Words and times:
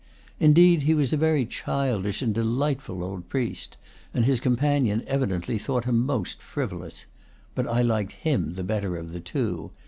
Indeed, 0.39 0.81
he 0.81 0.95
was 0.95 1.13
a 1.13 1.15
very 1.15 1.45
childish 1.45 2.23
and 2.23 2.33
delightful 2.33 3.03
old 3.03 3.29
priest, 3.29 3.77
and 4.15 4.25
his 4.25 4.39
companion 4.39 5.03
evidently 5.05 5.59
thought 5.59 5.85
him 5.85 6.07
most 6.07 6.41
frivolous. 6.41 7.05
But 7.53 7.67
I 7.67 7.83
liked 7.83 8.13
him 8.13 8.53
the 8.53 8.63
better 8.63 8.97
of 8.97 9.11
the 9.11 9.19
two. 9.19 9.69